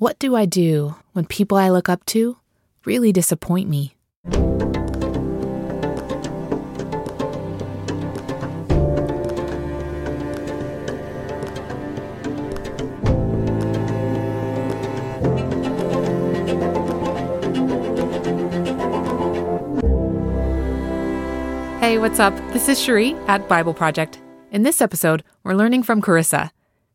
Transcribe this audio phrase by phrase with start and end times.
[0.00, 2.38] What do I do when people I look up to
[2.86, 3.94] really disappoint me?
[21.78, 22.34] Hey, what's up?
[22.54, 24.18] This is Cheree at Bible Project.
[24.50, 26.52] In this episode, we're learning from Carissa.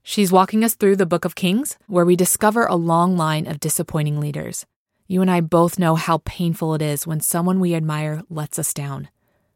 [0.07, 3.59] She's walking us through the Book of Kings, where we discover a long line of
[3.59, 4.63] disappointing leaders.
[5.07, 8.71] You and I both know how painful it is when someone we admire lets us
[8.71, 9.09] down.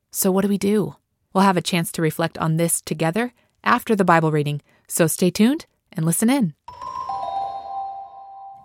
[0.09, 0.95] So, what do we do?
[1.33, 3.31] We'll have a chance to reflect on this together
[3.63, 6.55] after the Bible reading, so stay tuned and listen in.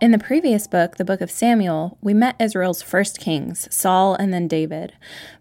[0.00, 4.34] In the previous book, the book of Samuel, we met Israel's first kings, Saul and
[4.34, 4.92] then David.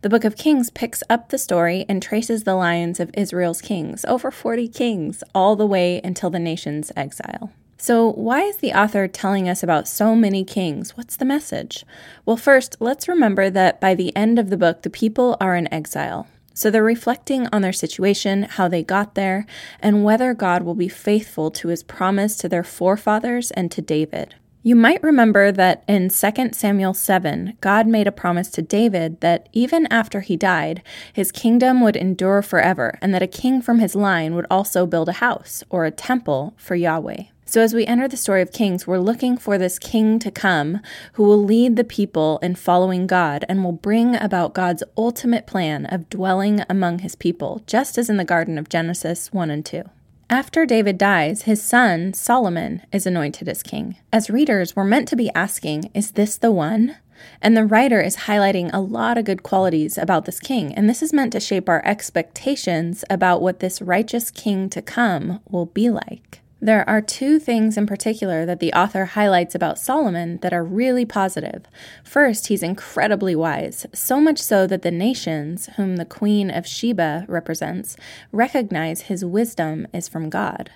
[0.03, 4.05] The book of Kings picks up the story and traces the lines of Israel's kings,
[4.05, 7.51] over 40 kings, all the way until the nation's exile.
[7.77, 10.95] So, why is the author telling us about so many kings?
[10.95, 11.83] What's the message?
[12.23, 15.73] Well, first, let's remember that by the end of the book, the people are in
[15.73, 16.27] exile.
[16.53, 19.47] So they're reflecting on their situation, how they got there,
[19.79, 24.35] and whether God will be faithful to his promise to their forefathers and to David.
[24.65, 29.49] You might remember that in 2 Samuel 7, God made a promise to David that
[29.51, 33.93] even after he died, his kingdom would endure forever, and that a king from his
[33.93, 37.23] line would also build a house or a temple for Yahweh.
[37.45, 40.79] So, as we enter the story of Kings, we're looking for this king to come
[41.13, 45.85] who will lead the people in following God and will bring about God's ultimate plan
[45.87, 49.83] of dwelling among his people, just as in the Garden of Genesis 1 and 2.
[50.33, 53.97] After David dies, his son, Solomon, is anointed as king.
[54.11, 56.95] As readers, we're meant to be asking, is this the one?
[57.39, 61.03] And the writer is highlighting a lot of good qualities about this king, and this
[61.03, 65.91] is meant to shape our expectations about what this righteous king to come will be
[65.91, 66.41] like.
[66.63, 71.03] There are two things in particular that the author highlights about Solomon that are really
[71.03, 71.65] positive.
[72.05, 77.25] First, he's incredibly wise, so much so that the nations, whom the Queen of Sheba
[77.27, 77.97] represents,
[78.31, 80.71] recognize his wisdom is from God.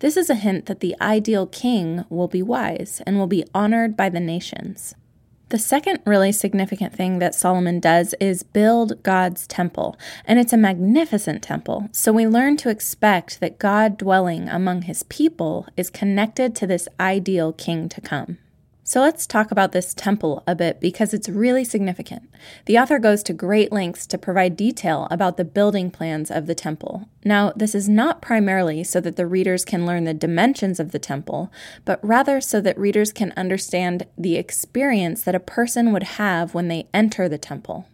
[0.00, 3.96] This is a hint that the ideal king will be wise and will be honored
[3.96, 4.94] by the nations.
[5.50, 10.56] The second really significant thing that Solomon does is build God's temple, and it's a
[10.56, 11.88] magnificent temple.
[11.90, 16.86] So we learn to expect that God dwelling among his people is connected to this
[17.00, 18.38] ideal king to come.
[18.90, 22.28] So let's talk about this temple a bit because it's really significant.
[22.66, 26.56] The author goes to great lengths to provide detail about the building plans of the
[26.56, 27.08] temple.
[27.24, 30.98] Now, this is not primarily so that the readers can learn the dimensions of the
[30.98, 31.52] temple,
[31.84, 36.66] but rather so that readers can understand the experience that a person would have when
[36.66, 37.86] they enter the temple.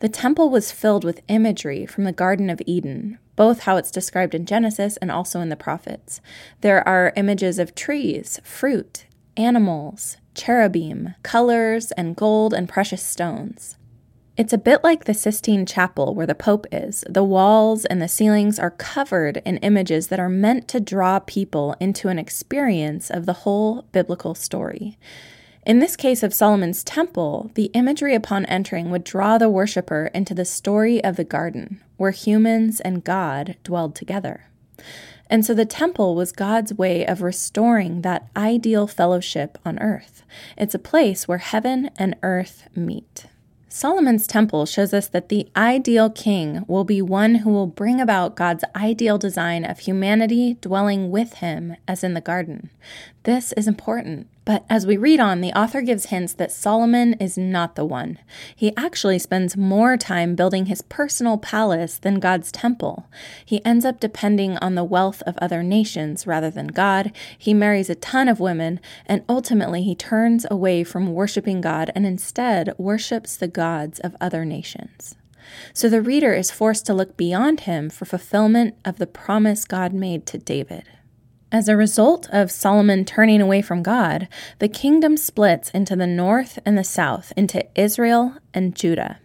[0.00, 4.34] The temple was filled with imagery from the Garden of Eden, both how it's described
[4.34, 6.20] in Genesis and also in the prophets.
[6.60, 13.76] There are images of trees, fruit, animals, cherubim, colors, and gold and precious stones.
[14.34, 17.04] It's a bit like the Sistine Chapel where the Pope is.
[17.08, 21.76] The walls and the ceilings are covered in images that are meant to draw people
[21.78, 24.98] into an experience of the whole biblical story.
[25.66, 30.34] In this case of Solomon's temple, the imagery upon entering would draw the worshiper into
[30.34, 34.46] the story of the garden, where humans and God dwelled together.
[35.32, 40.24] And so the temple was God's way of restoring that ideal fellowship on earth.
[40.58, 43.24] It's a place where heaven and earth meet.
[43.66, 48.36] Solomon's temple shows us that the ideal king will be one who will bring about
[48.36, 52.68] God's ideal design of humanity dwelling with him as in the garden.
[53.22, 54.26] This is important.
[54.44, 58.18] But as we read on, the author gives hints that Solomon is not the one.
[58.56, 63.06] He actually spends more time building his personal palace than God's temple.
[63.44, 67.12] He ends up depending on the wealth of other nations rather than God.
[67.38, 72.04] He marries a ton of women, and ultimately he turns away from worshiping God and
[72.04, 75.14] instead worships the gods of other nations.
[75.72, 79.92] So the reader is forced to look beyond him for fulfillment of the promise God
[79.92, 80.84] made to David.
[81.52, 84.26] As a result of Solomon turning away from God,
[84.58, 89.18] the kingdom splits into the north and the south, into Israel and Judah.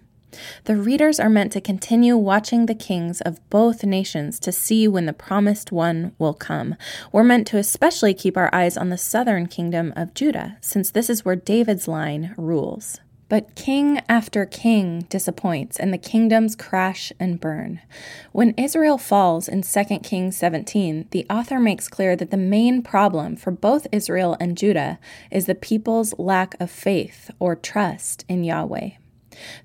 [0.66, 5.06] The readers are meant to continue watching the kings of both nations to see when
[5.06, 6.75] the promised one will come.
[7.13, 11.10] We're meant to especially keep our eyes on the southern kingdom of Judah, since this
[11.10, 13.00] is where David's line rules.
[13.29, 17.81] But king after king disappoints, and the kingdoms crash and burn.
[18.31, 23.35] When Israel falls in 2 Kings 17, the author makes clear that the main problem
[23.35, 24.97] for both Israel and Judah
[25.29, 28.91] is the people's lack of faith or trust in Yahweh.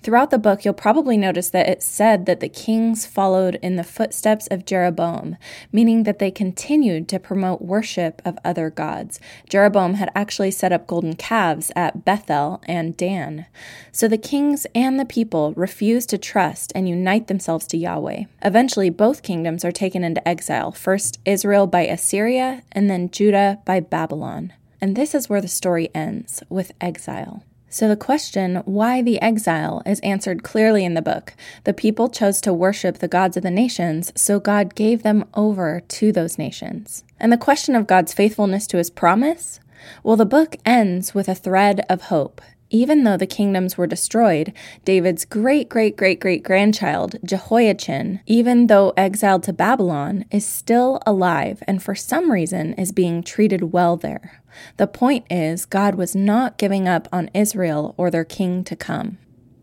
[0.02, 3.84] Throughout the book, you'll probably notice that it said that the kings followed in the
[3.84, 5.36] footsteps of Jeroboam,
[5.72, 9.20] meaning that they continued to promote worship of other gods.
[9.48, 13.46] Jeroboam had actually set up golden calves at Bethel and Dan.
[13.90, 18.24] So the kings and the people refused to trust and unite themselves to Yahweh.
[18.42, 23.80] Eventually, both kingdoms are taken into exile first Israel by Assyria, and then Judah by
[23.80, 24.52] Babylon.
[24.80, 27.44] And this is where the story ends with exile.
[27.72, 31.32] So, the question, why the exile, is answered clearly in the book.
[31.64, 35.80] The people chose to worship the gods of the nations, so God gave them over
[35.80, 37.02] to those nations.
[37.18, 39.58] And the question of God's faithfulness to his promise?
[40.02, 42.42] Well, the book ends with a thread of hope.
[42.74, 44.54] Even though the kingdoms were destroyed,
[44.86, 51.62] David's great great great great grandchild, Jehoiachin, even though exiled to Babylon, is still alive
[51.68, 54.42] and for some reason is being treated well there.
[54.78, 59.18] The point is, God was not giving up on Israel or their king to come.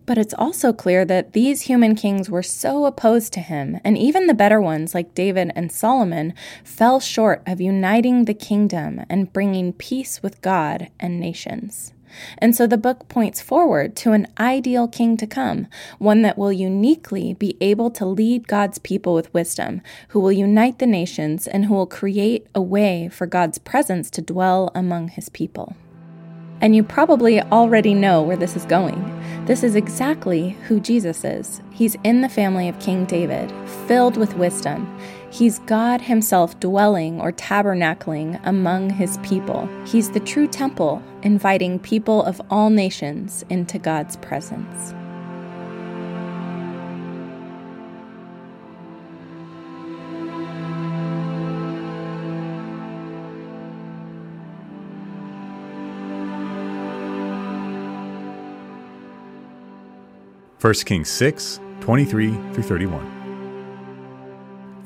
[0.05, 4.27] But it's also clear that these human kings were so opposed to him, and even
[4.27, 6.33] the better ones, like David and Solomon,
[6.63, 11.93] fell short of uniting the kingdom and bringing peace with God and nations.
[12.37, 15.67] And so the book points forward to an ideal king to come,
[15.97, 20.79] one that will uniquely be able to lead God's people with wisdom, who will unite
[20.79, 25.29] the nations, and who will create a way for God's presence to dwell among his
[25.29, 25.75] people.
[26.61, 29.15] And you probably already know where this is going.
[29.45, 31.61] This is exactly who Jesus is.
[31.71, 33.51] He's in the family of King David,
[33.87, 34.99] filled with wisdom.
[35.31, 39.69] He's God Himself dwelling or tabernacling among His people.
[39.85, 44.93] He's the true temple, inviting people of all nations into God's presence.
[60.57, 63.18] First Kings 6, 23 through 31.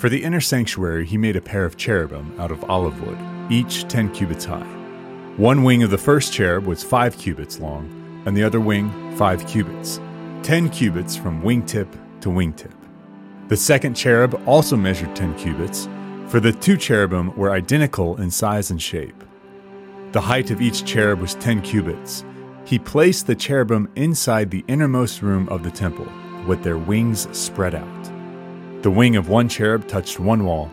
[0.04, 3.18] For the inner sanctuary, he made a pair of cherubim out of olive wood,
[3.50, 4.68] each 10 cubits high.
[5.38, 9.48] One wing of the first cherub was 5 cubits long, and the other wing 5
[9.48, 10.02] cubits,
[10.42, 11.88] 10 cubits from wingtip
[12.20, 12.74] to wingtip.
[13.48, 15.88] The second cherub also measured 10 cubits,
[16.28, 19.24] for the two cherubim were identical in size and shape.
[20.12, 22.26] The height of each cherub was 10 cubits.
[22.66, 26.10] He placed the cherubim inside the innermost room of the temple,
[26.46, 28.03] with their wings spread out.
[28.84, 30.68] The wing of one cherub touched one wall,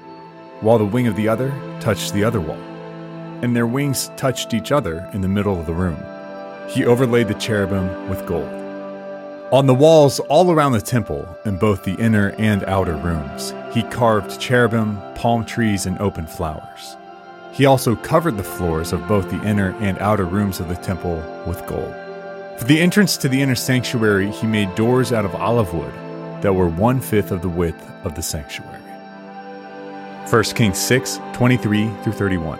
[0.63, 2.59] while the wing of the other touched the other wall,
[3.41, 5.97] and their wings touched each other in the middle of the room.
[6.69, 8.49] He overlaid the cherubim with gold.
[9.53, 13.85] On the walls all around the temple, in both the inner and outer rooms, he
[13.85, 16.97] carved cherubim, palm trees, and open flowers.
[17.53, 21.23] He also covered the floors of both the inner and outer rooms of the temple
[21.47, 21.95] with gold.
[22.59, 25.95] For the entrance to the inner sanctuary, he made doors out of olive wood
[26.43, 28.81] that were one fifth of the width of the sanctuary.
[30.31, 32.59] 1 Kings 6 23 through 31.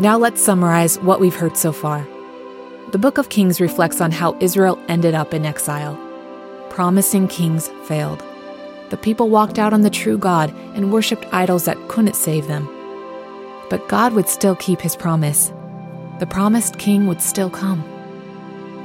[0.00, 2.04] Now let's summarize what we've heard so far.
[2.90, 5.96] The book of Kings reflects on how Israel ended up in exile.
[6.70, 8.20] Promising kings failed
[8.92, 12.68] the people walked out on the true God and worshiped idols that couldn't save them.
[13.70, 15.50] But God would still keep his promise.
[16.20, 17.82] The promised king would still come.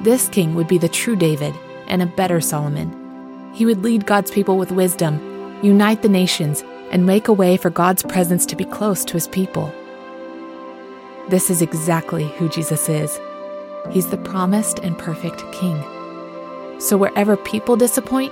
[0.04, 1.54] This king would be the true David
[1.88, 3.52] and a better Solomon.
[3.54, 7.70] He would lead God's people with wisdom, unite the nations, and make a way for
[7.70, 9.74] God's presence to be close to his people.
[11.28, 13.20] This is exactly who Jesus is.
[13.92, 15.84] He's the promised and perfect king.
[16.80, 18.32] So wherever people disappoint,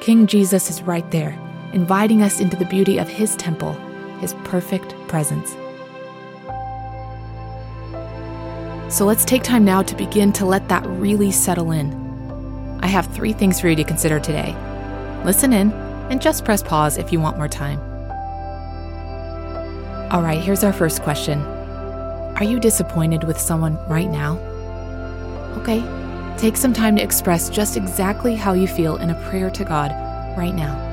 [0.00, 1.38] King Jesus is right there,
[1.74, 3.74] inviting us into the beauty of his temple,
[4.18, 5.50] his perfect presence.
[8.88, 11.92] So let's take time now to begin to let that really settle in.
[12.82, 14.56] I have three things for you to consider today.
[15.26, 15.70] Listen in
[16.10, 17.78] and just press pause if you want more time.
[20.10, 24.38] All right, here's our first question Are you disappointed with someone right now?
[25.58, 25.80] Okay,
[26.38, 29.90] Take some time to express just exactly how you feel in a prayer to God
[30.36, 30.86] right now.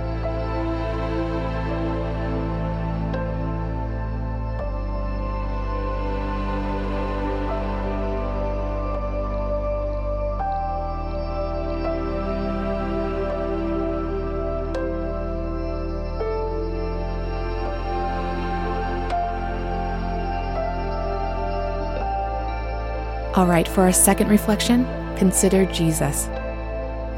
[23.37, 24.83] All right, for our second reflection,
[25.17, 26.27] consider Jesus.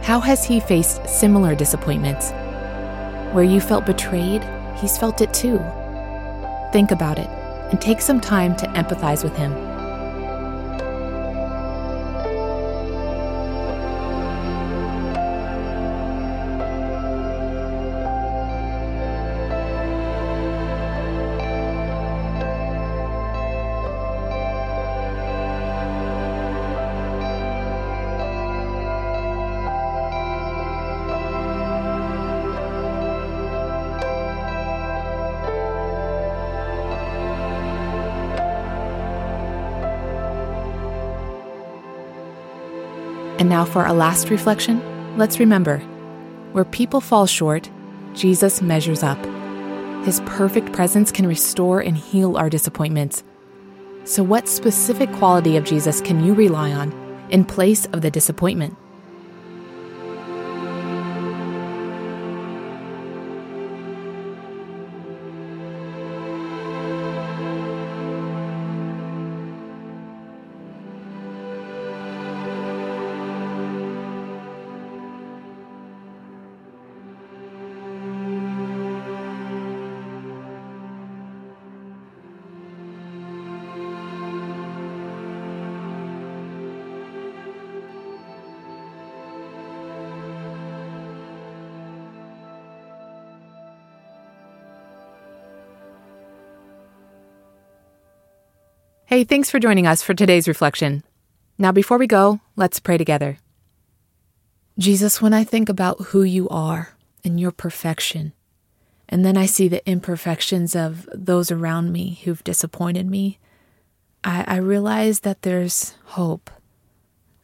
[0.01, 2.31] How has he faced similar disappointments?
[3.33, 4.43] Where you felt betrayed,
[4.77, 5.59] he's felt it too.
[6.71, 7.27] Think about it
[7.69, 9.68] and take some time to empathize with him.
[43.39, 45.79] And now for our last reflection, let's remember
[46.51, 47.69] where people fall short,
[48.13, 49.17] Jesus measures up.
[50.03, 53.23] His perfect presence can restore and heal our disappointments.
[54.03, 56.91] So, what specific quality of Jesus can you rely on
[57.29, 58.75] in place of the disappointment?
[99.09, 101.03] Hey, thanks for joining us for today's reflection.
[101.57, 103.39] Now, before we go, let's pray together.
[104.77, 108.33] Jesus, when I think about who you are and your perfection,
[109.07, 113.39] and then I see the imperfections of those around me who've disappointed me,
[114.23, 116.51] I, I realize that there's hope,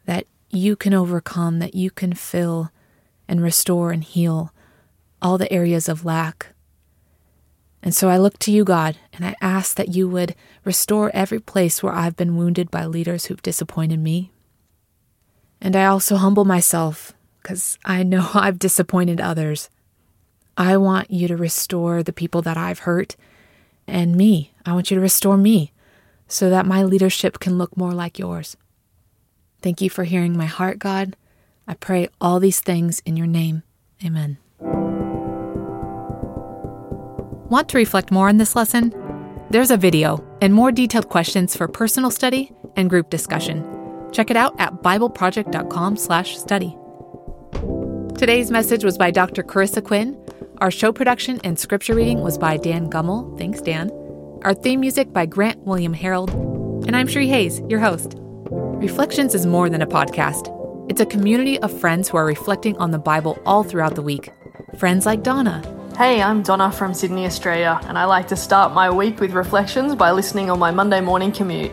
[0.04, 2.70] that you can overcome, that you can fill
[3.26, 4.52] and restore and heal
[5.20, 6.54] all the areas of lack
[7.82, 11.38] and so I look to you, God, and I ask that you would restore every
[11.38, 14.32] place where I've been wounded by leaders who've disappointed me.
[15.60, 19.70] And I also humble myself because I know I've disappointed others.
[20.56, 23.14] I want you to restore the people that I've hurt
[23.86, 24.52] and me.
[24.64, 25.72] I want you to restore me
[26.28, 28.56] so that my leadership can look more like yours.
[29.62, 31.16] Thank you for hearing my heart, God.
[31.68, 33.62] I pray all these things in your name.
[34.04, 34.38] Amen.
[37.48, 38.92] Want to reflect more on this lesson?
[39.50, 43.64] There's a video and more detailed questions for personal study and group discussion.
[44.10, 46.76] Check it out at bibleproject.com/study.
[48.18, 49.44] Today's message was by Dr.
[49.44, 50.18] Carissa Quinn.
[50.58, 53.38] Our show production and scripture reading was by Dan Gummel.
[53.38, 53.92] Thanks, Dan.
[54.42, 56.30] Our theme music by Grant William Harold.
[56.88, 58.16] And I'm Cheree Hayes, your host.
[58.50, 60.52] Reflections is more than a podcast.
[60.90, 64.30] It's a community of friends who are reflecting on the Bible all throughout the week.
[64.78, 65.62] Friends like Donna,
[65.96, 69.94] Hey, I'm Donna from Sydney, Australia, and I like to start my week with reflections
[69.94, 71.72] by listening on my Monday morning commute.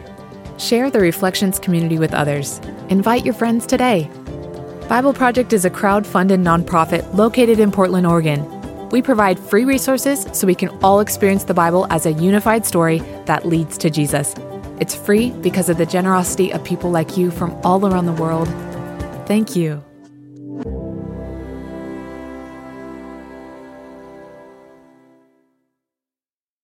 [0.58, 2.60] Share the Reflections community with others.
[2.88, 4.10] Invite your friends today.
[4.88, 8.48] Bible Project is a crowd funded nonprofit located in Portland, Oregon.
[8.92, 13.00] We provide free resources so we can all experience the Bible as a unified story
[13.26, 14.36] that leads to Jesus.
[14.80, 18.48] It's free because of the generosity of people like you from all around the world.
[19.28, 19.84] Thank you.